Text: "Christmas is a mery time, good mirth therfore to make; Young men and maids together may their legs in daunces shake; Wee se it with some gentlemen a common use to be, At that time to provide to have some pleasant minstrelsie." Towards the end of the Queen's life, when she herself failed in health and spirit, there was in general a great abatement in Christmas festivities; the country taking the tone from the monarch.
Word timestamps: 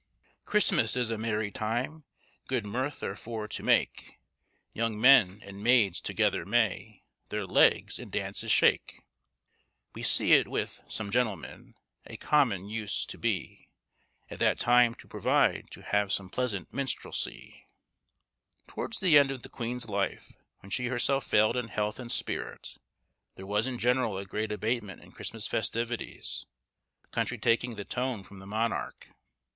"Christmas 0.45 0.97
is 0.97 1.11
a 1.11 1.17
mery 1.19 1.51
time, 1.51 2.05
good 2.47 2.65
mirth 2.65 3.01
therfore 3.01 3.47
to 3.47 3.61
make; 3.61 4.17
Young 4.73 4.99
men 4.99 5.41
and 5.43 5.61
maids 5.63 6.01
together 6.01 6.43
may 6.43 7.03
their 7.29 7.45
legs 7.45 7.99
in 7.99 8.09
daunces 8.09 8.49
shake; 8.51 9.03
Wee 9.93 10.01
se 10.01 10.31
it 10.31 10.47
with 10.47 10.81
some 10.87 11.11
gentlemen 11.11 11.75
a 12.07 12.17
common 12.17 12.67
use 12.67 13.05
to 13.05 13.19
be, 13.19 13.67
At 14.27 14.39
that 14.39 14.57
time 14.57 14.95
to 14.95 15.07
provide 15.07 15.69
to 15.69 15.83
have 15.83 16.11
some 16.11 16.31
pleasant 16.31 16.71
minstrelsie." 16.73 17.67
Towards 18.65 19.01
the 19.01 19.19
end 19.19 19.29
of 19.29 19.43
the 19.43 19.49
Queen's 19.49 19.87
life, 19.87 20.33
when 20.61 20.71
she 20.71 20.87
herself 20.87 21.27
failed 21.27 21.55
in 21.55 21.67
health 21.67 21.99
and 21.99 22.11
spirit, 22.11 22.79
there 23.35 23.45
was 23.45 23.67
in 23.67 23.77
general 23.77 24.17
a 24.17 24.25
great 24.25 24.51
abatement 24.51 25.03
in 25.03 25.11
Christmas 25.11 25.45
festivities; 25.45 26.47
the 27.03 27.09
country 27.09 27.37
taking 27.37 27.75
the 27.75 27.85
tone 27.85 28.23
from 28.23 28.39
the 28.39 28.47
monarch. 28.47 29.09